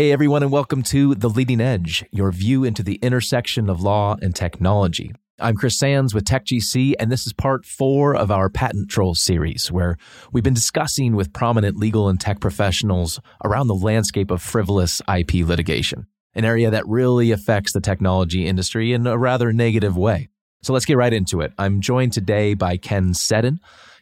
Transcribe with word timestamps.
Hey, 0.00 0.12
everyone, 0.12 0.42
and 0.42 0.50
welcome 0.50 0.82
to 0.84 1.14
The 1.14 1.28
Leading 1.28 1.60
Edge, 1.60 2.06
your 2.10 2.32
view 2.32 2.64
into 2.64 2.82
the 2.82 2.94
intersection 3.02 3.68
of 3.68 3.82
law 3.82 4.16
and 4.22 4.34
technology. 4.34 5.12
I'm 5.38 5.56
Chris 5.56 5.78
Sands 5.78 6.14
with 6.14 6.24
TechGC, 6.24 6.94
and 6.98 7.12
this 7.12 7.26
is 7.26 7.34
part 7.34 7.66
four 7.66 8.16
of 8.16 8.30
our 8.30 8.48
Patent 8.48 8.88
Troll 8.88 9.14
series, 9.14 9.70
where 9.70 9.98
we've 10.32 10.42
been 10.42 10.54
discussing 10.54 11.16
with 11.16 11.34
prominent 11.34 11.76
legal 11.76 12.08
and 12.08 12.18
tech 12.18 12.40
professionals 12.40 13.20
around 13.44 13.66
the 13.66 13.74
landscape 13.74 14.30
of 14.30 14.40
frivolous 14.40 15.02
IP 15.06 15.46
litigation, 15.46 16.06
an 16.34 16.46
area 16.46 16.70
that 16.70 16.88
really 16.88 17.30
affects 17.30 17.74
the 17.74 17.80
technology 17.82 18.46
industry 18.46 18.94
in 18.94 19.06
a 19.06 19.18
rather 19.18 19.52
negative 19.52 19.98
way. 19.98 20.30
So 20.62 20.72
let's 20.72 20.86
get 20.86 20.96
right 20.96 21.12
into 21.12 21.42
it. 21.42 21.52
I'm 21.58 21.82
joined 21.82 22.14
today 22.14 22.54
by 22.54 22.78
Ken 22.78 23.12
Seddon. 23.12 23.60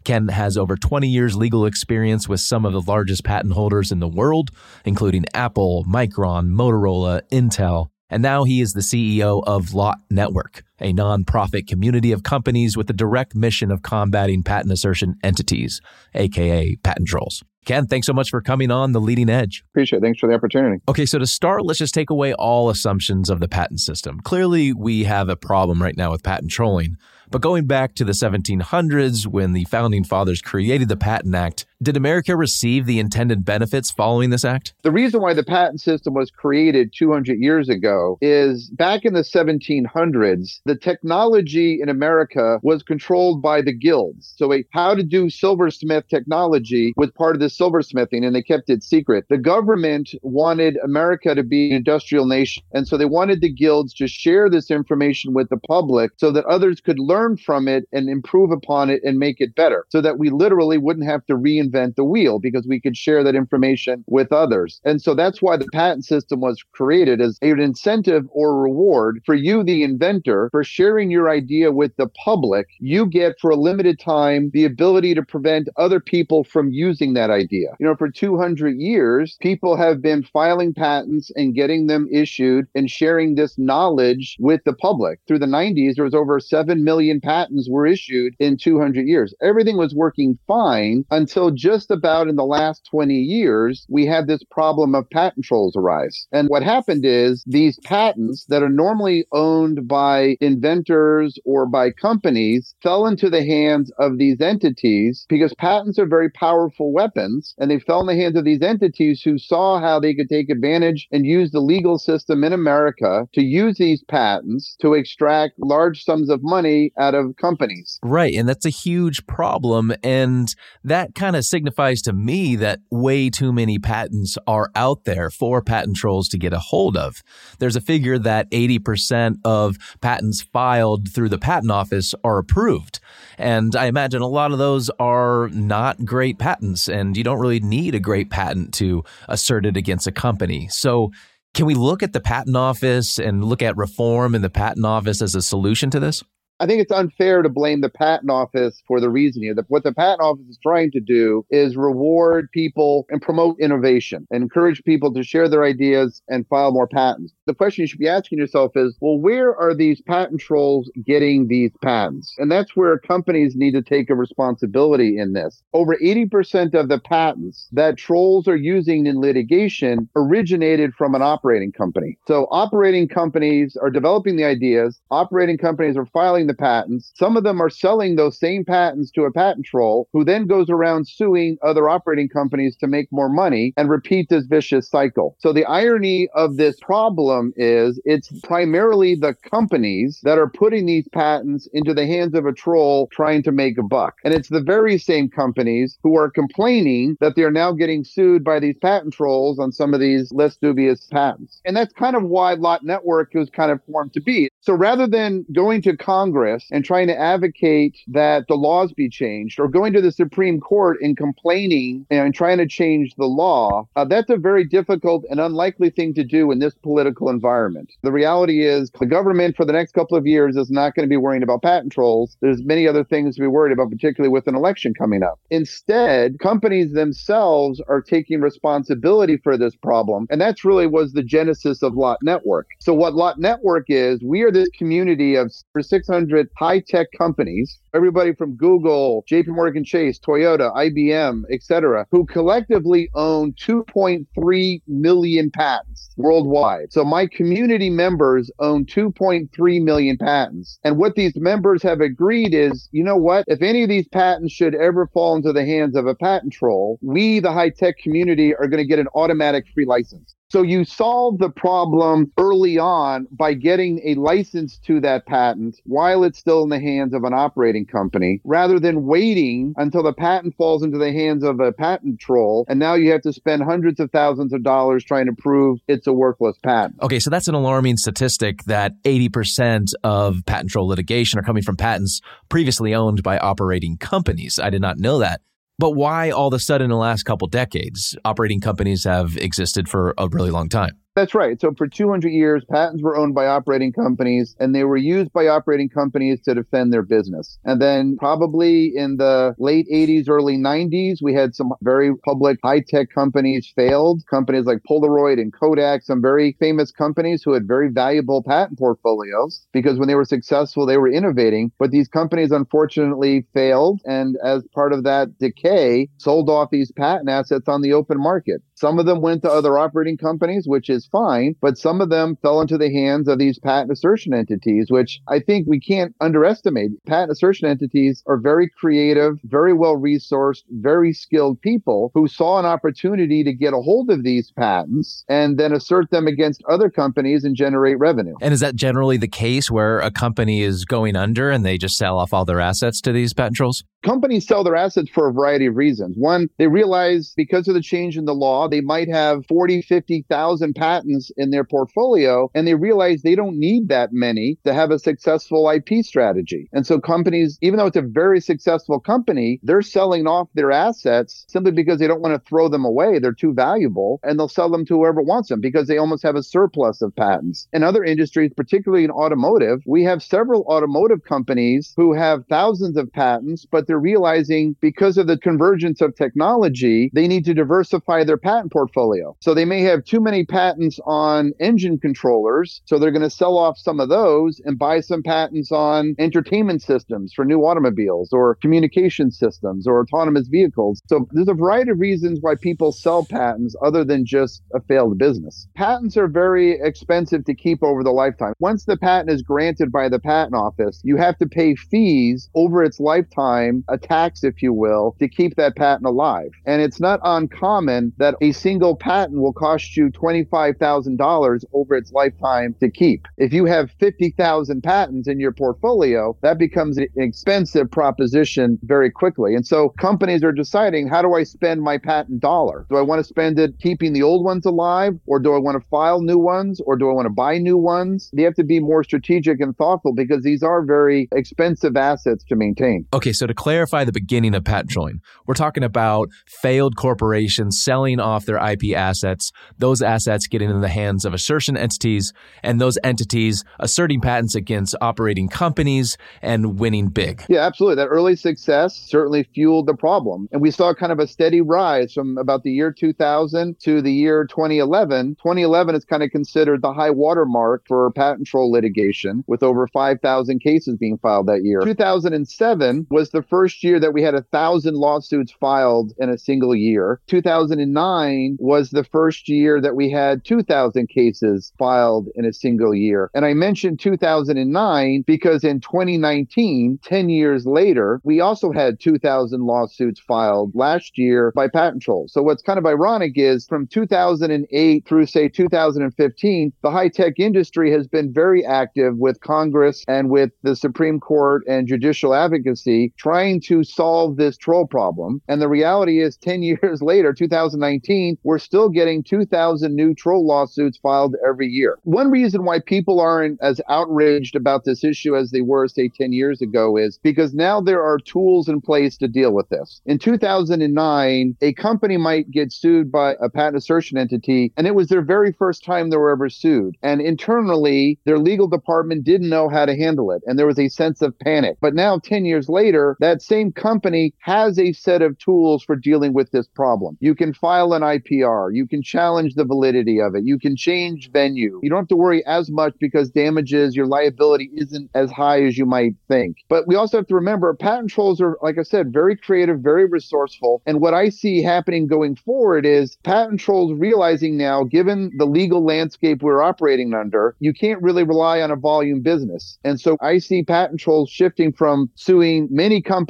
Ken 0.08 0.28
has 0.28 0.56
over 0.56 0.74
20 0.74 1.06
years 1.06 1.36
legal 1.36 1.66
experience 1.66 2.26
with 2.26 2.40
some 2.40 2.64
of 2.64 2.72
the 2.72 2.80
largest 2.80 3.24
patent 3.24 3.52
holders 3.52 3.92
in 3.92 4.00
the 4.00 4.08
world, 4.08 4.50
including 4.86 5.26
Apple, 5.34 5.84
Micron, 5.86 6.48
Motorola, 6.48 7.20
Intel, 7.30 7.88
and 8.08 8.22
now 8.22 8.44
he 8.44 8.62
is 8.62 8.72
the 8.72 8.80
CEO 8.80 9.42
of 9.46 9.74
Lot 9.74 9.98
Network, 10.08 10.62
a 10.80 10.94
nonprofit 10.94 11.66
community 11.66 12.10
of 12.12 12.22
companies 12.22 12.74
with 12.74 12.86
the 12.86 12.94
direct 12.94 13.34
mission 13.34 13.70
of 13.70 13.82
combating 13.82 14.42
patent 14.42 14.72
assertion 14.72 15.16
entities, 15.22 15.82
aka 16.14 16.74
patent 16.76 17.06
trolls. 17.06 17.44
Ken, 17.66 17.86
thanks 17.86 18.06
so 18.06 18.14
much 18.14 18.30
for 18.30 18.40
coming 18.40 18.70
on 18.70 18.92
the 18.92 19.00
leading 19.02 19.28
edge. 19.28 19.62
Appreciate 19.74 19.98
it. 19.98 20.00
Thanks 20.00 20.20
for 20.20 20.26
the 20.26 20.34
opportunity. 20.34 20.80
Okay, 20.88 21.04
so 21.04 21.18
to 21.18 21.26
start, 21.26 21.66
let's 21.66 21.80
just 21.80 21.92
take 21.92 22.08
away 22.08 22.32
all 22.32 22.70
assumptions 22.70 23.28
of 23.28 23.40
the 23.40 23.48
patent 23.48 23.80
system. 23.80 24.20
Clearly, 24.20 24.72
we 24.72 25.04
have 25.04 25.28
a 25.28 25.36
problem 25.36 25.82
right 25.82 25.98
now 25.98 26.10
with 26.10 26.22
patent 26.22 26.50
trolling. 26.50 26.96
But 27.30 27.42
going 27.42 27.66
back 27.66 27.94
to 27.96 28.04
the 28.04 28.12
1700s, 28.12 29.26
when 29.26 29.52
the 29.52 29.64
founding 29.64 30.04
fathers 30.04 30.40
created 30.40 30.88
the 30.88 30.96
Patent 30.96 31.34
Act, 31.34 31.66
did 31.80 31.96
America 31.96 32.34
receive 32.36 32.86
the 32.86 32.98
intended 32.98 33.44
benefits 33.44 33.90
following 33.90 34.30
this 34.30 34.44
act? 34.44 34.74
The 34.82 34.90
reason 34.90 35.20
why 35.20 35.32
the 35.32 35.44
patent 35.44 35.80
system 35.80 36.12
was 36.12 36.30
created 36.30 36.92
200 36.92 37.38
years 37.38 37.68
ago 37.68 38.18
is 38.20 38.68
back 38.70 39.04
in 39.04 39.14
the 39.14 39.20
1700s, 39.20 40.60
the 40.64 40.74
technology 40.74 41.78
in 41.80 41.88
America 41.88 42.58
was 42.62 42.82
controlled 42.82 43.42
by 43.42 43.62
the 43.62 43.72
guilds. 43.72 44.34
So, 44.36 44.52
a, 44.52 44.64
how 44.72 44.94
to 44.94 45.04
do 45.04 45.30
silversmith 45.30 46.08
technology 46.08 46.94
was 46.96 47.12
part 47.12 47.36
of 47.36 47.40
the 47.40 47.46
silversmithing, 47.46 48.26
and 48.26 48.34
they 48.34 48.42
kept 48.42 48.70
it 48.70 48.82
secret. 48.82 49.26
The 49.28 49.38
government 49.38 50.10
wanted 50.22 50.78
America 50.82 51.34
to 51.34 51.44
be 51.44 51.70
an 51.70 51.76
industrial 51.76 52.26
nation, 52.26 52.64
and 52.72 52.88
so 52.88 52.96
they 52.96 53.04
wanted 53.04 53.40
the 53.40 53.52
guilds 53.52 53.94
to 53.94 54.08
share 54.08 54.50
this 54.50 54.70
information 54.70 55.32
with 55.32 55.48
the 55.48 55.58
public 55.58 56.10
so 56.16 56.32
that 56.32 56.44
others 56.46 56.80
could 56.80 56.98
learn 56.98 57.17
from 57.36 57.68
it 57.68 57.84
and 57.92 58.08
improve 58.08 58.50
upon 58.50 58.90
it 58.90 59.02
and 59.04 59.18
make 59.18 59.40
it 59.40 59.54
better, 59.54 59.84
so 59.88 60.00
that 60.00 60.18
we 60.18 60.30
literally 60.30 60.78
wouldn't 60.78 61.06
have 61.06 61.24
to 61.26 61.34
reinvent 61.34 61.58
reinvent 61.58 61.96
the 61.96 62.04
wheel 62.04 62.38
because 62.38 62.66
we 62.66 62.80
could 62.80 62.96
share 62.96 63.22
that 63.24 63.34
information 63.34 64.04
with 64.06 64.32
others. 64.32 64.80
And 64.84 65.00
so 65.00 65.14
that's 65.14 65.42
why 65.42 65.56
the 65.56 65.68
patent 65.72 66.04
system 66.04 66.40
was 66.40 66.62
created 66.72 67.20
as 67.20 67.38
an 67.42 67.60
incentive 67.60 68.24
or 68.30 68.60
reward 68.60 69.20
for 69.24 69.34
you, 69.34 69.62
the 69.62 69.82
inventor, 69.82 70.48
for 70.50 70.64
sharing 70.64 71.10
your 71.10 71.30
idea 71.30 71.72
with 71.72 71.96
the 71.96 72.08
public. 72.24 72.66
You 72.78 73.06
get 73.06 73.38
for 73.40 73.50
a 73.50 73.56
limited 73.56 73.98
time 73.98 74.50
the 74.52 74.64
ability 74.64 75.14
to 75.14 75.22
prevent 75.22 75.68
other 75.76 76.00
people 76.00 76.44
from 76.44 76.70
using 76.70 77.14
that 77.14 77.30
idea. 77.30 77.68
You 77.80 77.86
know, 77.86 77.96
for 77.96 78.10
200 78.10 78.76
years, 78.78 79.36
people 79.40 79.76
have 79.76 80.02
been 80.02 80.22
filing 80.22 80.74
patents 80.74 81.30
and 81.36 81.54
getting 81.54 81.86
them 81.86 82.08
issued 82.10 82.66
and 82.74 82.90
sharing 82.90 83.34
this 83.34 83.58
knowledge 83.58 84.36
with 84.38 84.62
the 84.64 84.72
public. 84.72 85.20
Through 85.26 85.40
the 85.40 85.46
90s, 85.46 85.94
there 85.94 86.04
was 86.04 86.14
over 86.14 86.40
7 86.40 86.84
million 86.84 87.07
patents 87.20 87.68
were 87.70 87.86
issued 87.86 88.34
in 88.38 88.56
200 88.56 89.06
years. 89.06 89.34
Everything 89.42 89.76
was 89.76 89.94
working 89.94 90.38
fine 90.46 91.04
until 91.10 91.50
just 91.50 91.90
about 91.90 92.28
in 92.28 92.36
the 92.36 92.44
last 92.44 92.86
20 92.90 93.14
years, 93.14 93.86
we 93.88 94.06
had 94.06 94.26
this 94.26 94.42
problem 94.50 94.94
of 94.94 95.08
patent 95.10 95.44
trolls 95.44 95.76
arise. 95.76 96.26
And 96.32 96.48
what 96.48 96.62
happened 96.62 97.04
is 97.04 97.42
these 97.46 97.78
patents 97.84 98.46
that 98.46 98.62
are 98.62 98.68
normally 98.68 99.26
owned 99.32 99.88
by 99.88 100.36
inventors 100.40 101.38
or 101.44 101.66
by 101.66 101.90
companies 101.90 102.74
fell 102.82 103.06
into 103.06 103.30
the 103.30 103.44
hands 103.44 103.90
of 103.98 104.18
these 104.18 104.40
entities 104.40 105.26
because 105.28 105.54
patents 105.54 105.98
are 105.98 106.06
very 106.06 106.30
powerful 106.30 106.92
weapons. 106.92 107.54
And 107.58 107.70
they 107.70 107.78
fell 107.78 108.00
in 108.00 108.06
the 108.06 108.22
hands 108.22 108.36
of 108.36 108.44
these 108.44 108.62
entities 108.62 109.22
who 109.22 109.38
saw 109.38 109.80
how 109.80 110.00
they 110.00 110.14
could 110.14 110.28
take 110.28 110.50
advantage 110.50 111.08
and 111.12 111.26
use 111.26 111.50
the 111.50 111.60
legal 111.60 111.98
system 111.98 112.44
in 112.44 112.52
America 112.52 113.26
to 113.34 113.42
use 113.42 113.78
these 113.78 114.04
patents 114.04 114.76
to 114.80 114.94
extract 114.94 115.54
large 115.58 116.04
sums 116.04 116.30
of 116.30 116.42
money 116.42 116.92
out 116.98 117.14
of 117.14 117.36
companies. 117.36 117.98
Right. 118.02 118.34
And 118.34 118.48
that's 118.48 118.66
a 118.66 118.70
huge 118.70 119.26
problem. 119.26 119.92
And 120.02 120.54
that 120.84 121.14
kind 121.14 121.36
of 121.36 121.44
signifies 121.44 122.02
to 122.02 122.12
me 122.12 122.56
that 122.56 122.80
way 122.90 123.30
too 123.30 123.52
many 123.52 123.78
patents 123.78 124.36
are 124.46 124.70
out 124.74 125.04
there 125.04 125.30
for 125.30 125.62
patent 125.62 125.96
trolls 125.96 126.28
to 126.28 126.38
get 126.38 126.52
a 126.52 126.58
hold 126.58 126.96
of. 126.96 127.22
There's 127.58 127.76
a 127.76 127.80
figure 127.80 128.18
that 128.18 128.50
80% 128.50 129.36
of 129.44 129.76
patents 130.00 130.42
filed 130.42 131.12
through 131.12 131.28
the 131.28 131.38
patent 131.38 131.70
office 131.70 132.14
are 132.24 132.38
approved. 132.38 133.00
And 133.38 133.76
I 133.76 133.86
imagine 133.86 134.20
a 134.20 134.26
lot 134.26 134.52
of 134.52 134.58
those 134.58 134.90
are 134.98 135.48
not 135.52 136.04
great 136.04 136.38
patents, 136.38 136.88
and 136.88 137.16
you 137.16 137.22
don't 137.22 137.38
really 137.38 137.60
need 137.60 137.94
a 137.94 138.00
great 138.00 138.30
patent 138.30 138.74
to 138.74 139.04
assert 139.28 139.64
it 139.64 139.76
against 139.76 140.06
a 140.06 140.12
company. 140.12 140.68
So, 140.68 141.12
can 141.54 141.64
we 141.66 141.74
look 141.74 142.02
at 142.02 142.12
the 142.12 142.20
patent 142.20 142.56
office 142.56 143.18
and 143.18 143.42
look 143.42 143.62
at 143.62 143.76
reform 143.76 144.34
in 144.34 144.42
the 144.42 144.50
patent 144.50 144.84
office 144.84 145.22
as 145.22 145.34
a 145.34 145.42
solution 145.42 145.90
to 145.90 145.98
this? 145.98 146.22
I 146.60 146.66
think 146.66 146.82
it's 146.82 146.90
unfair 146.90 147.42
to 147.42 147.48
blame 147.48 147.82
the 147.82 147.88
patent 147.88 148.30
office 148.30 148.82
for 148.88 149.00
the 149.00 149.10
reason 149.10 149.42
here. 149.42 149.54
What 149.68 149.84
the 149.84 149.94
patent 149.94 150.22
office 150.22 150.46
is 150.48 150.58
trying 150.60 150.90
to 150.90 151.00
do 151.00 151.46
is 151.50 151.76
reward 151.76 152.48
people 152.52 153.06
and 153.10 153.22
promote 153.22 153.60
innovation 153.60 154.26
and 154.32 154.42
encourage 154.42 154.82
people 154.82 155.14
to 155.14 155.22
share 155.22 155.48
their 155.48 155.64
ideas 155.64 156.20
and 156.28 156.46
file 156.48 156.72
more 156.72 156.88
patents. 156.88 157.32
The 157.46 157.54
question 157.54 157.82
you 157.82 157.86
should 157.86 158.00
be 158.00 158.08
asking 158.08 158.38
yourself 158.38 158.72
is, 158.74 158.96
well, 159.00 159.18
where 159.18 159.56
are 159.56 159.72
these 159.72 160.02
patent 160.02 160.40
trolls 160.40 160.90
getting 161.06 161.46
these 161.46 161.70
patents? 161.82 162.34
And 162.38 162.50
that's 162.50 162.74
where 162.74 162.98
companies 162.98 163.54
need 163.54 163.72
to 163.72 163.82
take 163.82 164.10
a 164.10 164.16
responsibility 164.16 165.16
in 165.16 165.34
this. 165.34 165.62
Over 165.74 165.96
80% 166.02 166.74
of 166.74 166.88
the 166.88 166.98
patents 166.98 167.68
that 167.70 167.98
trolls 167.98 168.48
are 168.48 168.56
using 168.56 169.06
in 169.06 169.20
litigation 169.20 170.08
originated 170.16 170.92
from 170.94 171.14
an 171.14 171.22
operating 171.22 171.70
company. 171.70 172.18
So 172.26 172.48
operating 172.50 173.06
companies 173.06 173.76
are 173.80 173.90
developing 173.90 174.36
the 174.36 174.44
ideas, 174.44 175.00
operating 175.12 175.56
companies 175.56 175.96
are 175.96 176.06
filing 176.06 176.47
the 176.48 176.54
patents. 176.54 177.12
Some 177.14 177.36
of 177.36 177.44
them 177.44 177.60
are 177.60 177.70
selling 177.70 178.16
those 178.16 178.38
same 178.38 178.64
patents 178.64 179.10
to 179.12 179.22
a 179.22 179.32
patent 179.32 179.66
troll 179.66 180.08
who 180.12 180.24
then 180.24 180.46
goes 180.46 180.68
around 180.68 181.08
suing 181.08 181.58
other 181.62 181.88
operating 181.88 182.28
companies 182.28 182.76
to 182.76 182.86
make 182.86 183.08
more 183.12 183.28
money 183.28 183.72
and 183.76 183.88
repeat 183.88 184.28
this 184.28 184.46
vicious 184.46 184.88
cycle. 184.88 185.36
So 185.38 185.52
the 185.52 185.64
irony 185.66 186.28
of 186.34 186.56
this 186.56 186.78
problem 186.80 187.52
is 187.56 188.00
it's 188.04 188.32
primarily 188.40 189.14
the 189.14 189.34
companies 189.34 190.20
that 190.24 190.38
are 190.38 190.48
putting 190.48 190.86
these 190.86 191.08
patents 191.08 191.68
into 191.72 191.94
the 191.94 192.06
hands 192.06 192.34
of 192.34 192.46
a 192.46 192.52
troll 192.52 193.08
trying 193.12 193.42
to 193.44 193.52
make 193.52 193.78
a 193.78 193.82
buck. 193.82 194.16
And 194.24 194.34
it's 194.34 194.48
the 194.48 194.62
very 194.62 194.98
same 194.98 195.28
companies 195.28 195.98
who 196.02 196.16
are 196.16 196.30
complaining 196.30 197.16
that 197.20 197.36
they're 197.36 197.50
now 197.50 197.72
getting 197.72 198.04
sued 198.04 198.42
by 198.42 198.58
these 198.58 198.76
patent 198.80 199.14
trolls 199.14 199.58
on 199.58 199.72
some 199.72 199.94
of 199.94 200.00
these 200.00 200.32
less 200.32 200.56
dubious 200.56 201.06
patents. 201.06 201.60
And 201.64 201.76
that's 201.76 201.92
kind 201.92 202.16
of 202.16 202.24
why 202.24 202.54
Lot 202.54 202.84
Network 202.84 203.34
was 203.34 203.50
kind 203.50 203.70
of 203.70 203.80
formed 203.84 204.12
to 204.14 204.20
be. 204.20 204.48
So 204.60 204.74
rather 204.74 205.06
than 205.06 205.44
going 205.52 205.82
to 205.82 205.96
Congress 205.96 206.37
Congress 206.38 206.66
and 206.70 206.84
trying 206.84 207.08
to 207.08 207.18
advocate 207.18 207.96
that 208.06 208.44
the 208.48 208.54
laws 208.54 208.92
be 208.92 209.08
changed 209.08 209.58
or 209.58 209.68
going 209.68 209.92
to 209.92 210.00
the 210.00 210.12
Supreme 210.12 210.60
Court 210.60 210.98
and 211.00 211.16
complaining 211.16 212.06
and 212.10 212.34
trying 212.34 212.58
to 212.58 212.66
change 212.66 213.14
the 213.16 213.26
law, 213.26 213.88
uh, 213.96 214.04
that's 214.04 214.30
a 214.30 214.36
very 214.36 214.64
difficult 214.64 215.24
and 215.30 215.40
unlikely 215.40 215.90
thing 215.90 216.14
to 216.14 216.24
do 216.24 216.50
in 216.52 216.60
this 216.60 216.74
political 216.74 217.28
environment. 217.28 217.92
The 218.02 218.12
reality 218.12 218.64
is 218.64 218.90
the 219.00 219.06
government 219.06 219.56
for 219.56 219.64
the 219.64 219.72
next 219.72 219.92
couple 219.92 220.16
of 220.16 220.26
years 220.26 220.56
is 220.56 220.70
not 220.70 220.94
going 220.94 221.06
to 221.06 221.10
be 221.10 221.16
worrying 221.16 221.42
about 221.42 221.62
patent 221.62 221.92
trolls. 221.92 222.36
There's 222.40 222.62
many 222.62 222.86
other 222.86 223.04
things 223.04 223.34
to 223.36 223.40
be 223.40 223.48
worried 223.48 223.72
about, 223.72 223.90
particularly 223.90 224.32
with 224.32 224.46
an 224.46 224.54
election 224.54 224.94
coming 224.94 225.22
up. 225.22 225.40
Instead, 225.50 226.38
companies 226.38 226.92
themselves 226.92 227.80
are 227.88 228.00
taking 228.00 228.40
responsibility 228.40 229.38
for 229.38 229.56
this 229.56 229.74
problem. 229.74 230.26
And 230.30 230.40
that's 230.40 230.64
really 230.64 230.86
was 230.86 231.12
the 231.12 231.22
genesis 231.22 231.82
of 231.82 231.94
Lot 231.94 232.18
Network. 232.22 232.68
So 232.78 232.94
what 232.94 233.14
Lot 233.14 233.38
Network 233.38 233.86
is, 233.88 234.22
we 234.22 234.42
are 234.42 234.52
this 234.52 234.68
community 234.76 235.34
of 235.34 235.52
600 235.80 236.27
100 236.28 236.50
high 236.58 236.80
tech 236.80 237.06
companies, 237.16 237.78
everybody 237.94 238.34
from 238.34 238.54
Google, 238.54 239.24
JP 239.30 239.48
Morgan 239.48 239.84
Chase, 239.84 240.18
Toyota, 240.18 240.74
IBM, 240.76 241.44
etc., 241.50 242.06
who 242.10 242.26
collectively 242.26 243.08
own 243.14 243.54
2.3 243.54 244.82
million 244.86 245.50
patents 245.50 246.10
worldwide. 246.18 246.92
So 246.92 247.02
my 247.04 247.26
community 247.26 247.88
members 247.88 248.50
own 248.58 248.84
2.3 248.84 249.82
million 249.82 250.18
patents. 250.18 250.78
And 250.84 250.98
what 250.98 251.14
these 251.14 251.34
members 251.36 251.82
have 251.82 252.00
agreed 252.00 252.52
is, 252.52 252.88
you 252.92 253.04
know 253.04 253.16
what? 253.16 253.44
If 253.48 253.62
any 253.62 253.82
of 253.82 253.88
these 253.88 254.08
patents 254.08 254.52
should 254.52 254.74
ever 254.74 255.08
fall 255.14 255.34
into 255.36 255.54
the 255.54 255.64
hands 255.64 255.96
of 255.96 256.06
a 256.06 256.14
patent 256.14 256.52
troll, 256.52 256.98
we, 257.00 257.40
the 257.40 257.52
high 257.52 257.70
tech 257.70 257.96
community, 257.98 258.54
are 258.54 258.68
going 258.68 258.82
to 258.82 258.88
get 258.88 258.98
an 258.98 259.08
automatic 259.14 259.64
free 259.74 259.86
license. 259.86 260.34
So 260.50 260.62
you 260.62 260.84
solve 260.84 261.38
the 261.38 261.50
problem 261.50 262.32
early 262.38 262.78
on 262.78 263.26
by 263.30 263.52
getting 263.52 264.00
a 264.02 264.14
license 264.14 264.78
to 264.86 264.98
that 265.02 265.26
patent 265.26 265.78
while 265.84 266.24
it's 266.24 266.38
still 266.38 266.62
in 266.62 266.70
the 266.70 266.80
hands 266.80 267.12
of 267.12 267.24
an 267.24 267.34
operating 267.34 267.84
company 267.84 268.40
rather 268.44 268.80
than 268.80 269.04
waiting 269.04 269.74
until 269.76 270.02
the 270.02 270.14
patent 270.14 270.54
falls 270.56 270.82
into 270.82 270.96
the 270.96 271.12
hands 271.12 271.44
of 271.44 271.60
a 271.60 271.70
patent 271.72 272.18
troll 272.18 272.64
and 272.66 272.78
now 272.78 272.94
you 272.94 273.10
have 273.10 273.20
to 273.20 273.32
spend 273.32 273.62
hundreds 273.62 274.00
of 274.00 274.10
thousands 274.10 274.54
of 274.54 274.62
dollars 274.62 275.04
trying 275.04 275.26
to 275.26 275.34
prove 275.36 275.80
it's 275.86 276.06
a 276.06 276.14
worthless 276.14 276.56
patent. 276.64 276.96
Okay, 277.02 277.20
so 277.20 277.28
that's 277.28 277.48
an 277.48 277.54
alarming 277.54 277.98
statistic 277.98 278.64
that 278.64 278.92
80% 279.02 279.88
of 280.02 280.38
patent 280.46 280.70
troll 280.70 280.88
litigation 280.88 281.38
are 281.38 281.42
coming 281.42 281.62
from 281.62 281.76
patents 281.76 282.22
previously 282.48 282.94
owned 282.94 283.22
by 283.22 283.36
operating 283.36 283.98
companies. 283.98 284.58
I 284.58 284.70
did 284.70 284.80
not 284.80 284.96
know 284.96 285.18
that. 285.18 285.42
But 285.78 285.92
why 285.92 286.30
all 286.30 286.48
of 286.48 286.54
a 286.54 286.58
sudden 286.58 286.86
in 286.86 286.90
the 286.90 286.96
last 286.96 287.22
couple 287.22 287.46
decades, 287.46 288.16
operating 288.24 288.60
companies 288.60 289.04
have 289.04 289.36
existed 289.36 289.88
for 289.88 290.12
a 290.18 290.28
really 290.28 290.50
long 290.50 290.68
time? 290.68 290.98
That's 291.18 291.34
right. 291.34 291.60
So 291.60 291.74
for 291.76 291.88
200 291.88 292.28
years, 292.28 292.64
patents 292.70 293.02
were 293.02 293.16
owned 293.16 293.34
by 293.34 293.48
operating 293.48 293.92
companies 293.92 294.54
and 294.60 294.72
they 294.72 294.84
were 294.84 294.96
used 294.96 295.32
by 295.32 295.48
operating 295.48 295.88
companies 295.88 296.40
to 296.42 296.54
defend 296.54 296.92
their 296.92 297.02
business. 297.02 297.58
And 297.64 297.82
then 297.82 298.16
probably 298.18 298.92
in 298.94 299.16
the 299.16 299.56
late 299.58 299.88
80s, 299.92 300.28
early 300.28 300.56
90s, 300.56 301.16
we 301.20 301.34
had 301.34 301.56
some 301.56 301.72
very 301.82 302.14
public 302.18 302.60
high 302.62 302.84
tech 302.86 303.08
companies 303.12 303.72
failed. 303.74 304.22
Companies 304.30 304.64
like 304.64 304.78
Polaroid 304.88 305.40
and 305.40 305.52
Kodak, 305.52 306.02
some 306.02 306.22
very 306.22 306.56
famous 306.60 306.92
companies 306.92 307.42
who 307.42 307.52
had 307.52 307.66
very 307.66 307.90
valuable 307.90 308.40
patent 308.40 308.78
portfolios 308.78 309.66
because 309.72 309.98
when 309.98 310.06
they 310.06 310.14
were 310.14 310.24
successful, 310.24 310.86
they 310.86 310.98
were 310.98 311.10
innovating. 311.10 311.72
But 311.80 311.90
these 311.90 312.06
companies 312.06 312.52
unfortunately 312.52 313.44
failed. 313.52 314.00
And 314.04 314.36
as 314.44 314.62
part 314.72 314.92
of 314.92 315.02
that 315.02 315.36
decay, 315.40 316.10
sold 316.18 316.48
off 316.48 316.70
these 316.70 316.92
patent 316.92 317.28
assets 317.28 317.66
on 317.66 317.82
the 317.82 317.92
open 317.92 318.22
market. 318.22 318.62
Some 318.78 319.00
of 319.00 319.06
them 319.06 319.20
went 319.20 319.42
to 319.42 319.50
other 319.50 319.76
operating 319.76 320.16
companies, 320.16 320.68
which 320.68 320.88
is 320.88 321.06
fine, 321.06 321.56
but 321.60 321.76
some 321.76 322.00
of 322.00 322.10
them 322.10 322.38
fell 322.40 322.60
into 322.60 322.78
the 322.78 322.92
hands 322.92 323.26
of 323.26 323.40
these 323.40 323.58
patent 323.58 323.90
assertion 323.90 324.32
entities, 324.32 324.86
which 324.88 325.20
I 325.26 325.40
think 325.40 325.66
we 325.66 325.80
can't 325.80 326.14
underestimate. 326.20 326.92
Patent 327.04 327.32
assertion 327.32 327.68
entities 327.68 328.22
are 328.28 328.36
very 328.36 328.68
creative, 328.68 329.40
very 329.42 329.72
well 329.72 329.96
resourced, 329.96 330.62
very 330.70 331.12
skilled 331.12 331.60
people 331.60 332.12
who 332.14 332.28
saw 332.28 332.60
an 332.60 332.66
opportunity 332.66 333.42
to 333.42 333.52
get 333.52 333.72
a 333.72 333.82
hold 333.82 334.10
of 334.10 334.22
these 334.22 334.52
patents 334.52 335.24
and 335.28 335.58
then 335.58 335.72
assert 335.72 336.12
them 336.12 336.28
against 336.28 336.62
other 336.68 336.88
companies 336.88 337.42
and 337.42 337.56
generate 337.56 337.98
revenue. 337.98 338.36
And 338.40 338.54
is 338.54 338.60
that 338.60 338.76
generally 338.76 339.16
the 339.16 339.26
case 339.26 339.72
where 339.72 339.98
a 339.98 340.12
company 340.12 340.62
is 340.62 340.84
going 340.84 341.16
under 341.16 341.50
and 341.50 341.64
they 341.64 341.78
just 341.78 341.96
sell 341.96 342.16
off 342.16 342.32
all 342.32 342.44
their 342.44 342.60
assets 342.60 343.00
to 343.00 343.12
these 343.12 343.34
patent 343.34 343.56
trolls? 343.56 343.82
Companies 344.04 344.46
sell 344.46 344.62
their 344.62 344.76
assets 344.76 345.10
for 345.10 345.28
a 345.28 345.32
variety 345.32 345.66
of 345.66 345.74
reasons. 345.74 346.16
One, 346.16 346.48
they 346.56 346.68
realize 346.68 347.32
because 347.36 347.66
of 347.66 347.74
the 347.74 347.82
change 347.82 348.16
in 348.16 348.26
the 348.26 348.34
law, 348.34 348.68
they 348.68 348.80
might 348.80 349.08
have 349.08 349.44
40, 349.46 349.82
50,000 349.82 350.74
patents 350.74 351.32
in 351.36 351.50
their 351.50 351.64
portfolio, 351.64 352.48
and 352.54 352.66
they 352.66 352.76
realize 352.76 353.22
they 353.22 353.34
don't 353.34 353.58
need 353.58 353.88
that 353.88 354.12
many 354.12 354.56
to 354.64 354.72
have 354.72 354.92
a 354.92 355.00
successful 355.00 355.68
IP 355.68 356.04
strategy. 356.04 356.68
And 356.72 356.86
so 356.86 357.00
companies, 357.00 357.58
even 357.60 357.78
though 357.78 357.86
it's 357.86 357.96
a 357.96 358.02
very 358.02 358.40
successful 358.40 359.00
company, 359.00 359.58
they're 359.64 359.82
selling 359.82 360.28
off 360.28 360.48
their 360.54 360.70
assets 360.70 361.44
simply 361.48 361.72
because 361.72 361.98
they 361.98 362.06
don't 362.06 362.22
want 362.22 362.34
to 362.34 362.48
throw 362.48 362.68
them 362.68 362.84
away. 362.84 363.18
They're 363.18 363.32
too 363.32 363.52
valuable, 363.52 364.20
and 364.22 364.38
they'll 364.38 364.48
sell 364.48 364.70
them 364.70 364.86
to 364.86 364.94
whoever 364.94 365.22
wants 365.22 365.48
them 365.48 365.60
because 365.60 365.88
they 365.88 365.98
almost 365.98 366.22
have 366.22 366.36
a 366.36 366.42
surplus 366.44 367.02
of 367.02 367.16
patents. 367.16 367.66
In 367.72 367.82
other 367.82 368.04
industries, 368.04 368.52
particularly 368.56 369.02
in 369.02 369.10
automotive, 369.10 369.80
we 369.86 370.04
have 370.04 370.22
several 370.22 370.62
automotive 370.68 371.24
companies 371.24 371.94
who 371.96 372.12
have 372.12 372.46
thousands 372.48 372.96
of 372.96 373.12
patents, 373.12 373.66
but 373.68 373.87
they're 373.88 373.98
realizing 373.98 374.76
because 374.80 375.18
of 375.18 375.26
the 375.26 375.36
convergence 375.38 376.00
of 376.00 376.14
technology, 376.14 377.10
they 377.12 377.26
need 377.26 377.44
to 377.46 377.54
diversify 377.54 378.22
their 378.22 378.36
patent 378.38 378.72
portfolio. 378.72 379.36
So 379.40 379.54
they 379.54 379.64
may 379.64 379.82
have 379.82 380.04
too 380.04 380.20
many 380.20 380.44
patents 380.44 381.00
on 381.04 381.52
engine 381.58 381.98
controllers. 381.98 382.82
So 382.84 382.98
they're 382.98 383.10
going 383.10 383.22
to 383.22 383.30
sell 383.30 383.58
off 383.58 383.76
some 383.78 383.98
of 383.98 384.08
those 384.08 384.60
and 384.64 384.78
buy 384.78 385.00
some 385.00 385.22
patents 385.22 385.72
on 385.72 386.14
entertainment 386.18 386.82
systems 386.82 387.32
for 387.34 387.44
new 387.44 387.64
automobiles 387.64 388.28
or 388.32 388.54
communication 388.56 389.30
systems 389.30 389.86
or 389.86 390.00
autonomous 390.00 390.46
vehicles. 390.48 391.00
So 391.06 391.26
there's 391.32 391.48
a 391.48 391.54
variety 391.54 391.90
of 391.90 391.98
reasons 391.98 392.38
why 392.40 392.54
people 392.60 392.92
sell 392.92 393.24
patents 393.24 393.74
other 393.82 394.04
than 394.04 394.26
just 394.26 394.62
a 394.74 394.80
failed 394.80 395.18
business. 395.18 395.66
Patents 395.74 396.16
are 396.16 396.28
very 396.28 396.78
expensive 396.80 397.44
to 397.46 397.54
keep 397.54 397.82
over 397.82 398.04
the 398.04 398.10
lifetime. 398.10 398.52
Once 398.60 398.84
the 398.84 398.96
patent 398.96 399.30
is 399.30 399.42
granted 399.42 399.90
by 399.90 400.08
the 400.08 400.18
patent 400.18 400.54
office, 400.54 401.00
you 401.02 401.16
have 401.16 401.38
to 401.38 401.46
pay 401.46 401.74
fees 401.74 402.50
over 402.54 402.82
its 402.82 403.00
lifetime 403.00 403.77
a 403.88 403.98
tax, 403.98 404.44
if 404.44 404.62
you 404.62 404.72
will, 404.72 405.16
to 405.18 405.28
keep 405.28 405.56
that 405.56 405.76
patent 405.76 406.06
alive. 406.06 406.50
And 406.66 406.82
it's 406.82 407.00
not 407.00 407.20
uncommon 407.22 408.12
that 408.18 408.34
a 408.40 408.52
single 408.52 408.96
patent 408.96 409.40
will 409.40 409.52
cost 409.52 409.96
you 409.96 410.08
$25,000 410.10 411.64
over 411.72 411.94
its 411.94 412.12
lifetime 412.12 412.74
to 412.80 412.90
keep. 412.90 413.26
If 413.36 413.52
you 413.52 413.64
have 413.66 413.90
50,000 414.00 414.82
patents 414.82 415.28
in 415.28 415.40
your 415.40 415.52
portfolio, 415.52 416.36
that 416.42 416.58
becomes 416.58 416.98
an 416.98 417.08
expensive 417.16 417.90
proposition 417.90 418.78
very 418.82 419.10
quickly. 419.10 419.54
And 419.54 419.66
so 419.66 419.90
companies 419.90 420.42
are 420.42 420.52
deciding 420.52 421.08
how 421.08 421.22
do 421.22 421.34
I 421.34 421.44
spend 421.44 421.82
my 421.82 421.98
patent 421.98 422.40
dollar? 422.40 422.86
Do 422.90 422.96
I 422.96 423.02
want 423.02 423.20
to 423.20 423.24
spend 423.24 423.58
it 423.58 423.78
keeping 423.78 424.12
the 424.12 424.22
old 424.22 424.44
ones 424.44 424.66
alive, 424.66 425.18
or 425.26 425.38
do 425.38 425.54
I 425.54 425.58
want 425.58 425.80
to 425.80 425.88
file 425.88 426.20
new 426.20 426.38
ones, 426.38 426.80
or 426.84 426.96
do 426.96 427.08
I 427.08 427.12
want 427.12 427.26
to 427.26 427.32
buy 427.32 427.58
new 427.58 427.76
ones? 427.76 428.30
They 428.32 428.42
have 428.42 428.54
to 428.54 428.64
be 428.64 428.80
more 428.80 429.04
strategic 429.04 429.60
and 429.60 429.76
thoughtful 429.76 430.14
because 430.14 430.42
these 430.42 430.62
are 430.62 430.84
very 430.84 431.28
expensive 431.32 431.96
assets 431.96 432.44
to 432.44 432.56
maintain. 432.56 433.06
Okay, 433.12 433.32
so 433.32 433.46
to 433.46 433.54
the 433.76 434.10
beginning 434.12 434.54
of 434.54 434.64
trolling, 434.88 435.20
we're 435.46 435.54
talking 435.54 435.82
about 435.82 436.28
failed 436.46 436.96
corporations 436.96 437.82
selling 437.82 438.20
off 438.20 438.46
their 438.46 438.56
IP 438.56 438.96
assets, 438.96 439.52
those 439.76 440.00
assets 440.00 440.46
getting 440.46 440.70
in 440.70 440.80
the 440.80 440.88
hands 440.88 441.24
of 441.24 441.34
assertion 441.34 441.76
entities, 441.76 442.32
and 442.62 442.80
those 442.80 442.98
entities 443.04 443.64
asserting 443.78 444.20
patents 444.20 444.54
against 444.54 444.94
operating 445.00 445.48
companies 445.48 446.16
and 446.40 446.78
winning 446.78 447.08
big. 447.08 447.44
Yeah, 447.48 447.66
absolutely. 447.66 447.96
That 447.96 448.08
early 448.08 448.36
success 448.36 448.96
certainly 448.96 449.48
fueled 449.54 449.86
the 449.86 449.94
problem. 449.94 450.48
And 450.52 450.62
we 450.62 450.70
saw 450.70 450.94
kind 450.94 451.12
of 451.12 451.18
a 451.18 451.26
steady 451.26 451.60
rise 451.60 452.12
from 452.12 452.38
about 452.38 452.62
the 452.62 452.70
year 452.70 452.92
2000 452.92 453.78
to 453.80 454.00
the 454.00 454.12
year 454.12 454.46
2011. 454.46 455.36
2011 455.36 455.94
is 455.94 456.04
kind 456.04 456.22
of 456.22 456.30
considered 456.30 456.82
the 456.82 456.92
high 456.92 457.10
watermark 457.10 457.84
for 457.86 458.10
patent 458.12 458.46
troll 458.46 458.70
litigation 458.70 459.44
with 459.46 459.62
over 459.62 459.86
5,000 459.88 460.60
cases 460.60 460.96
being 460.96 461.18
filed 461.18 461.46
that 461.48 461.64
year. 461.64 461.80
2007 461.80 463.06
was 463.10 463.30
the 463.30 463.42
first 463.42 463.57
year 463.66 463.98
that 464.00 464.12
we 464.12 464.22
had 464.22 464.34
a 464.34 464.42
thousand 464.42 464.94
lawsuits 464.94 465.52
filed 465.52 466.12
in 466.18 466.28
a 466.28 466.38
single 466.38 466.74
year. 466.74 467.20
2009 467.26 468.56
was 468.60 468.90
the 468.90 469.04
first 469.04 469.48
year 469.48 469.80
that 469.80 469.96
we 469.96 470.10
had 470.10 470.44
2,000 470.44 471.08
cases 471.08 471.72
filed 471.78 472.28
in 472.34 472.44
a 472.44 472.52
single 472.52 472.94
year. 472.94 473.30
And 473.34 473.44
I 473.44 473.54
mentioned 473.54 474.00
2009 474.00 475.24
because 475.26 475.64
in 475.64 475.80
2019, 475.80 476.98
10 477.02 477.28
years 477.28 477.66
later, 477.66 478.20
we 478.24 478.40
also 478.40 478.72
had 478.72 479.00
2,000 479.00 479.62
lawsuits 479.62 480.20
filed 480.20 480.74
last 480.74 481.18
year 481.18 481.52
by 481.54 481.68
patent 481.68 482.02
trolls. 482.02 482.32
So 482.32 482.42
what's 482.42 482.62
kind 482.62 482.78
of 482.78 482.86
ironic 482.86 483.32
is 483.36 483.66
from 483.66 483.86
2008 483.86 485.06
through 485.06 485.26
say 485.26 485.48
2015, 485.48 486.72
the 486.82 486.90
high 486.90 487.08
tech 487.08 487.38
industry 487.38 487.90
has 487.92 488.06
been 488.06 488.32
very 488.32 488.64
active 488.64 489.16
with 489.16 489.40
Congress 489.40 490.04
and 490.08 490.30
with 490.30 490.50
the 490.62 490.76
Supreme 490.76 491.20
Court 491.20 491.62
and 491.66 491.88
judicial 491.88 492.34
advocacy 492.34 493.12
trying 493.16 493.47
to 493.56 493.82
solve 493.84 494.36
this 494.36 494.56
troll 494.56 494.86
problem. 494.86 495.40
And 495.48 495.60
the 495.60 495.68
reality 495.68 496.20
is 496.20 496.36
10 496.48 496.62
years 496.62 497.02
later, 497.02 497.32
2019, 497.32 498.36
we're 498.42 498.58
still 498.58 498.88
getting 498.88 499.22
2,000 499.22 499.94
new 499.94 500.14
troll 500.14 500.46
lawsuits 500.46 500.98
filed 500.98 501.36
every 501.46 501.68
year. 501.68 501.98
One 502.04 502.30
reason 502.30 502.64
why 502.64 502.80
people 502.80 503.20
aren't 503.20 503.58
as 503.62 503.80
outraged 503.88 504.54
about 504.54 504.84
this 504.84 505.04
issue 505.04 505.36
as 505.36 505.50
they 505.50 505.62
were, 505.62 505.88
say, 505.88 506.08
10 506.08 506.32
years 506.32 506.60
ago 506.60 506.96
is 506.96 507.18
because 507.22 507.54
now 507.54 507.80
there 507.80 508.02
are 508.02 508.18
tools 508.18 508.68
in 508.68 508.80
place 508.80 509.16
to 509.18 509.28
deal 509.28 509.52
with 509.52 509.68
this. 509.68 510.00
In 510.06 510.18
2009, 510.18 511.56
a 511.60 511.72
company 511.74 512.16
might 512.16 512.50
get 512.50 512.72
sued 512.72 513.10
by 513.10 513.34
a 513.40 513.48
patent 513.48 513.76
assertion 513.76 514.18
entity, 514.18 514.72
and 514.76 514.86
it 514.86 514.94
was 514.94 515.08
their 515.08 515.22
very 515.22 515.52
first 515.52 515.84
time 515.84 516.10
they 516.10 516.16
were 516.16 516.30
ever 516.30 516.48
sued. 516.48 516.96
And 517.02 517.20
internally, 517.20 518.18
their 518.24 518.38
legal 518.38 518.68
department 518.68 519.24
didn't 519.24 519.48
know 519.48 519.68
how 519.68 519.86
to 519.86 519.96
handle 519.96 520.30
it, 520.30 520.42
and 520.46 520.58
there 520.58 520.66
was 520.66 520.78
a 520.78 520.88
sense 520.88 521.22
of 521.22 521.38
panic. 521.38 521.76
But 521.80 521.94
now, 521.94 522.18
10 522.18 522.44
years 522.44 522.68
later, 522.68 523.16
that 523.20 523.37
same 523.42 523.72
company 523.72 524.34
has 524.38 524.78
a 524.78 524.92
set 524.92 525.22
of 525.22 525.38
tools 525.38 525.82
for 525.82 525.96
dealing 525.96 526.32
with 526.32 526.50
this 526.50 526.66
problem. 526.68 527.16
You 527.20 527.34
can 527.34 527.54
file 527.54 527.92
an 527.92 528.02
IPR, 528.02 528.74
you 528.74 528.86
can 528.86 529.02
challenge 529.02 529.54
the 529.54 529.64
validity 529.64 530.20
of 530.20 530.34
it, 530.34 530.44
you 530.44 530.58
can 530.58 530.76
change 530.76 531.30
venue. 531.30 531.80
You 531.82 531.90
don't 531.90 532.00
have 532.00 532.08
to 532.08 532.16
worry 532.16 532.44
as 532.46 532.70
much 532.70 532.94
because 533.00 533.30
damages, 533.30 533.96
your 533.96 534.06
liability 534.06 534.70
isn't 534.74 535.10
as 535.14 535.30
high 535.30 535.64
as 535.64 535.78
you 535.78 535.86
might 535.86 536.14
think. 536.28 536.58
But 536.68 536.86
we 536.86 536.96
also 536.96 537.18
have 537.18 537.26
to 537.28 537.34
remember 537.34 537.72
patent 537.74 538.10
trolls 538.10 538.40
are, 538.40 538.58
like 538.62 538.78
I 538.78 538.82
said, 538.82 539.12
very 539.12 539.36
creative, 539.36 539.80
very 539.80 540.06
resourceful. 540.06 540.82
And 540.86 541.00
what 541.00 541.14
I 541.14 541.28
see 541.28 541.62
happening 541.62 542.06
going 542.06 542.36
forward 542.36 542.84
is 542.84 543.16
patent 543.22 543.60
trolls 543.60 543.98
realizing 543.98 544.56
now, 544.56 544.84
given 544.84 545.30
the 545.36 545.46
legal 545.46 545.84
landscape 545.84 546.42
we're 546.42 546.62
operating 546.62 547.14
under, 547.14 547.54
you 547.60 547.72
can't 547.72 548.02
really 548.02 548.24
rely 548.24 548.60
on 548.60 548.70
a 548.70 548.76
volume 548.76 549.20
business. 549.20 549.78
And 549.84 550.00
so 550.00 550.16
I 550.20 550.38
see 550.38 550.62
patent 550.62 551.00
trolls 551.00 551.30
shifting 551.30 551.72
from 551.72 552.10
suing 552.14 552.68
many 552.70 553.00
companies 553.00 553.27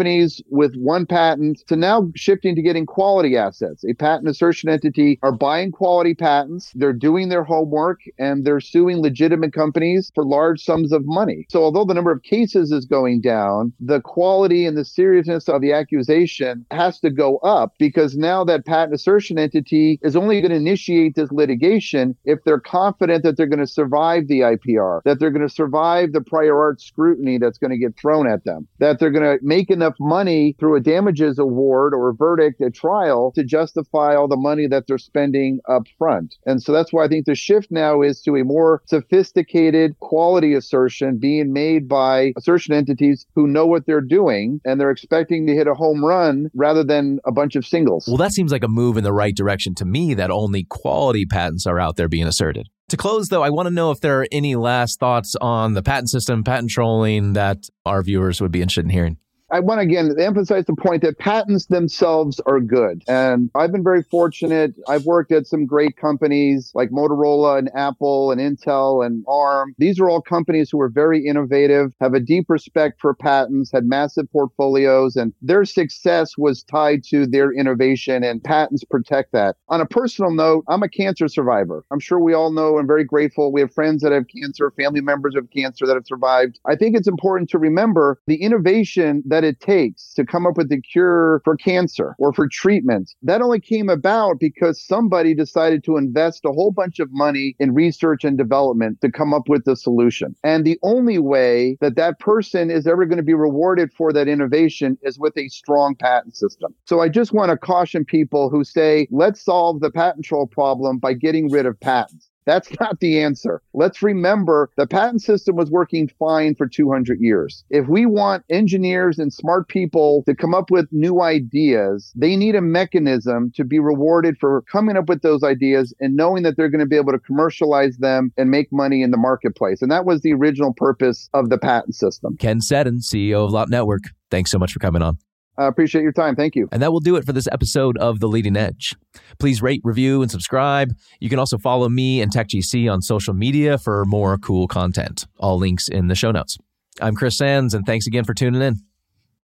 with 0.48 0.74
one 0.76 1.06
patent 1.06 1.62
to 1.66 1.76
now 1.76 2.10
shifting 2.14 2.54
to 2.54 2.62
getting 2.62 2.86
quality 2.86 3.36
assets, 3.36 3.84
a 3.84 3.94
patent 3.94 4.28
assertion 4.28 4.68
entity 4.68 5.18
are 5.22 5.32
buying 5.32 5.72
quality 5.72 6.14
patents, 6.14 6.70
they're 6.74 6.92
doing 6.92 7.28
their 7.28 7.44
homework, 7.44 8.00
and 8.18 8.44
they're 8.44 8.60
suing 8.60 8.98
legitimate 8.98 9.52
companies 9.52 10.12
for 10.14 10.24
large 10.24 10.62
sums 10.62 10.92
of 10.92 11.02
money. 11.04 11.46
So, 11.50 11.62
although 11.62 11.84
the 11.84 11.94
number 11.94 12.12
of 12.12 12.22
cases 12.22 12.70
is 12.70 12.84
going 12.84 13.20
down, 13.20 13.72
the 13.80 14.00
quality 14.00 14.66
and 14.66 14.76
the 14.76 14.84
seriousness 14.84 15.48
of 15.48 15.60
the 15.60 15.72
accusation 15.72 16.64
has 16.70 17.00
to 17.00 17.10
go 17.10 17.38
up 17.38 17.74
because 17.78 18.16
now 18.16 18.44
that 18.44 18.66
patent 18.66 18.94
assertion 18.94 19.38
entity 19.38 19.98
is 20.02 20.16
only 20.16 20.40
going 20.40 20.50
to 20.50 20.56
initiate 20.56 21.14
this 21.14 21.32
litigation 21.32 22.16
if 22.24 22.38
they're 22.44 22.60
confident 22.60 23.22
that 23.24 23.36
they're 23.36 23.46
going 23.46 23.58
to 23.58 23.66
survive 23.66 24.28
the 24.28 24.40
IPR, 24.40 25.00
that 25.04 25.18
they're 25.18 25.30
going 25.30 25.46
to 25.46 25.52
survive 25.52 26.12
the 26.12 26.20
prior 26.20 26.58
art 26.58 26.80
scrutiny 26.80 27.38
that's 27.38 27.58
going 27.58 27.70
to 27.70 27.78
get 27.78 27.96
thrown 27.96 28.26
at 28.28 28.44
them, 28.44 28.68
that 28.78 28.98
they're 28.98 29.10
going 29.10 29.38
to 29.38 29.44
make 29.44 29.70
enough 29.78 29.94
money 30.00 30.56
through 30.58 30.76
a 30.76 30.80
damages 30.80 31.38
award 31.38 31.94
or 31.94 32.10
a 32.10 32.14
verdict 32.14 32.60
at 32.60 32.74
trial 32.74 33.32
to 33.36 33.44
justify 33.44 34.14
all 34.14 34.26
the 34.26 34.36
money 34.36 34.66
that 34.66 34.86
they're 34.86 34.98
spending 34.98 35.60
up 35.68 35.84
front. 35.96 36.34
And 36.46 36.60
so 36.62 36.72
that's 36.72 36.92
why 36.92 37.04
I 37.04 37.08
think 37.08 37.26
the 37.26 37.34
shift 37.34 37.68
now 37.70 38.02
is 38.02 38.20
to 38.22 38.36
a 38.36 38.44
more 38.44 38.82
sophisticated 38.86 39.98
quality 40.00 40.54
assertion 40.54 41.18
being 41.18 41.52
made 41.52 41.88
by 41.88 42.32
assertion 42.36 42.74
entities 42.74 43.24
who 43.34 43.46
know 43.46 43.66
what 43.66 43.86
they're 43.86 44.00
doing 44.00 44.60
and 44.64 44.80
they're 44.80 44.90
expecting 44.90 45.46
to 45.46 45.54
hit 45.54 45.68
a 45.68 45.74
home 45.74 46.04
run 46.04 46.50
rather 46.54 46.82
than 46.82 47.20
a 47.24 47.32
bunch 47.32 47.54
of 47.54 47.64
singles. 47.64 48.06
Well, 48.08 48.16
that 48.16 48.32
seems 48.32 48.50
like 48.50 48.64
a 48.64 48.68
move 48.68 48.96
in 48.96 49.04
the 49.04 49.12
right 49.12 49.34
direction 49.34 49.74
to 49.76 49.84
me 49.84 50.14
that 50.14 50.30
only 50.30 50.64
quality 50.64 51.24
patents 51.24 51.66
are 51.66 51.78
out 51.78 51.96
there 51.96 52.08
being 52.08 52.26
asserted. 52.26 52.68
To 52.88 52.96
close, 52.96 53.28
though, 53.28 53.42
I 53.42 53.50
want 53.50 53.68
to 53.68 53.74
know 53.74 53.90
if 53.90 54.00
there 54.00 54.22
are 54.22 54.26
any 54.32 54.56
last 54.56 54.98
thoughts 54.98 55.36
on 55.42 55.74
the 55.74 55.82
patent 55.82 56.08
system, 56.08 56.42
patent 56.42 56.70
trolling 56.70 57.34
that 57.34 57.58
our 57.84 58.02
viewers 58.02 58.40
would 58.40 58.50
be 58.50 58.62
interested 58.62 58.86
in 58.86 58.90
hearing. 58.90 59.18
I 59.50 59.60
want 59.60 59.78
to 59.78 59.82
again 59.82 60.14
emphasize 60.18 60.66
the 60.66 60.74
point 60.74 61.02
that 61.02 61.18
patents 61.18 61.66
themselves 61.66 62.38
are 62.44 62.60
good. 62.60 63.02
And 63.08 63.50
I've 63.54 63.72
been 63.72 63.82
very 63.82 64.02
fortunate. 64.02 64.74
I've 64.88 65.06
worked 65.06 65.32
at 65.32 65.46
some 65.46 65.64
great 65.64 65.96
companies 65.96 66.70
like 66.74 66.90
Motorola 66.90 67.58
and 67.58 67.70
Apple 67.74 68.30
and 68.30 68.40
Intel 68.40 69.04
and 69.04 69.24
ARM. 69.26 69.74
These 69.78 69.98
are 70.00 70.08
all 70.10 70.20
companies 70.20 70.68
who 70.70 70.80
are 70.82 70.90
very 70.90 71.24
innovative, 71.24 71.92
have 72.00 72.12
a 72.12 72.20
deep 72.20 72.46
respect 72.50 73.00
for 73.00 73.14
patents, 73.14 73.72
had 73.72 73.86
massive 73.86 74.30
portfolios, 74.32 75.16
and 75.16 75.32
their 75.40 75.64
success 75.64 76.36
was 76.36 76.62
tied 76.62 77.02
to 77.04 77.26
their 77.26 77.50
innovation 77.50 78.22
and 78.22 78.44
patents 78.44 78.84
protect 78.84 79.32
that. 79.32 79.56
On 79.70 79.80
a 79.80 79.86
personal 79.86 80.30
note, 80.30 80.64
I'm 80.68 80.82
a 80.82 80.88
cancer 80.88 81.26
survivor. 81.26 81.84
I'm 81.90 82.00
sure 82.00 82.20
we 82.20 82.34
all 82.34 82.52
know 82.52 82.78
I'm 82.78 82.86
very 82.86 83.04
grateful. 83.04 83.50
We 83.50 83.62
have 83.62 83.72
friends 83.72 84.02
that 84.02 84.12
have 84.12 84.26
cancer, 84.28 84.70
family 84.72 85.00
members 85.00 85.34
of 85.34 85.50
cancer 85.50 85.86
that 85.86 85.94
have 85.94 86.06
survived. 86.06 86.60
I 86.66 86.76
think 86.76 86.96
it's 86.96 87.08
important 87.08 87.48
to 87.50 87.58
remember 87.58 88.20
the 88.26 88.42
innovation 88.42 89.22
that 89.26 89.37
that 89.38 89.44
it 89.44 89.60
takes 89.60 90.14
to 90.14 90.24
come 90.24 90.48
up 90.48 90.56
with 90.56 90.72
a 90.72 90.80
cure 90.80 91.40
for 91.44 91.56
cancer 91.56 92.16
or 92.18 92.32
for 92.32 92.48
treatment, 92.48 93.14
that 93.22 93.40
only 93.40 93.60
came 93.60 93.88
about 93.88 94.40
because 94.40 94.84
somebody 94.84 95.32
decided 95.32 95.84
to 95.84 95.96
invest 95.96 96.44
a 96.44 96.50
whole 96.50 96.72
bunch 96.72 96.98
of 96.98 97.08
money 97.12 97.54
in 97.60 97.72
research 97.72 98.24
and 98.24 98.36
development 98.36 99.00
to 99.00 99.12
come 99.12 99.32
up 99.32 99.48
with 99.48 99.64
the 99.64 99.76
solution. 99.76 100.34
And 100.42 100.64
the 100.64 100.76
only 100.82 101.20
way 101.20 101.78
that 101.80 101.94
that 101.94 102.18
person 102.18 102.68
is 102.68 102.88
ever 102.88 103.06
going 103.06 103.18
to 103.18 103.22
be 103.22 103.32
rewarded 103.32 103.92
for 103.92 104.12
that 104.12 104.26
innovation 104.26 104.98
is 105.02 105.20
with 105.20 105.38
a 105.38 105.48
strong 105.50 105.94
patent 105.94 106.34
system. 106.34 106.74
So 106.84 107.00
I 107.00 107.08
just 107.08 107.32
want 107.32 107.52
to 107.52 107.56
caution 107.56 108.04
people 108.04 108.50
who 108.50 108.64
say, 108.64 109.06
let's 109.12 109.40
solve 109.40 109.78
the 109.78 109.92
patent 109.92 110.24
troll 110.24 110.48
problem 110.48 110.98
by 110.98 111.12
getting 111.12 111.48
rid 111.48 111.64
of 111.64 111.78
patents. 111.78 112.28
That's 112.48 112.70
not 112.80 113.00
the 113.00 113.20
answer. 113.20 113.60
Let's 113.74 114.02
remember 114.02 114.70
the 114.78 114.86
patent 114.86 115.20
system 115.20 115.54
was 115.54 115.70
working 115.70 116.10
fine 116.18 116.54
for 116.54 116.66
200 116.66 117.20
years. 117.20 117.62
If 117.68 117.88
we 117.88 118.06
want 118.06 118.42
engineers 118.48 119.18
and 119.18 119.30
smart 119.30 119.68
people 119.68 120.22
to 120.24 120.34
come 120.34 120.54
up 120.54 120.70
with 120.70 120.88
new 120.90 121.20
ideas, 121.20 122.10
they 122.16 122.36
need 122.36 122.54
a 122.54 122.62
mechanism 122.62 123.52
to 123.54 123.64
be 123.64 123.78
rewarded 123.78 124.38
for 124.38 124.62
coming 124.62 124.96
up 124.96 125.10
with 125.10 125.20
those 125.20 125.42
ideas 125.42 125.92
and 126.00 126.16
knowing 126.16 126.42
that 126.44 126.56
they're 126.56 126.70
going 126.70 126.80
to 126.80 126.86
be 126.86 126.96
able 126.96 127.12
to 127.12 127.18
commercialize 127.18 127.98
them 127.98 128.32
and 128.38 128.50
make 128.50 128.72
money 128.72 129.02
in 129.02 129.10
the 129.10 129.18
marketplace. 129.18 129.82
And 129.82 129.90
that 129.90 130.06
was 130.06 130.22
the 130.22 130.32
original 130.32 130.72
purpose 130.72 131.28
of 131.34 131.50
the 131.50 131.58
patent 131.58 131.96
system. 131.96 132.38
Ken 132.38 132.62
Seddon, 132.62 133.00
CEO 133.00 133.44
of 133.44 133.50
Lot 133.50 133.68
Network. 133.68 134.04
Thanks 134.30 134.50
so 134.50 134.58
much 134.58 134.72
for 134.72 134.78
coming 134.78 135.02
on. 135.02 135.18
I 135.58 135.66
appreciate 135.66 136.02
your 136.02 136.12
time. 136.12 136.36
Thank 136.36 136.54
you. 136.54 136.68
And 136.70 136.80
that 136.80 136.92
will 136.92 137.00
do 137.00 137.16
it 137.16 137.26
for 137.26 137.32
this 137.32 137.48
episode 137.50 137.98
of 137.98 138.20
The 138.20 138.28
Leading 138.28 138.56
Edge. 138.56 138.94
Please 139.38 139.60
rate, 139.60 139.80
review, 139.84 140.22
and 140.22 140.30
subscribe. 140.30 140.94
You 141.20 141.28
can 141.28 141.38
also 141.38 141.58
follow 141.58 141.88
me 141.88 142.22
and 142.22 142.32
TechGC 142.32 142.90
on 142.90 143.02
social 143.02 143.34
media 143.34 143.76
for 143.76 144.04
more 144.04 144.38
cool 144.38 144.68
content. 144.68 145.26
All 145.38 145.58
links 145.58 145.88
in 145.88 146.06
the 146.06 146.14
show 146.14 146.30
notes. 146.30 146.56
I'm 147.00 147.14
Chris 147.14 147.36
Sands, 147.36 147.74
and 147.74 147.84
thanks 147.84 148.06
again 148.06 148.24
for 148.24 148.34
tuning 148.34 148.62
in. 148.62 148.87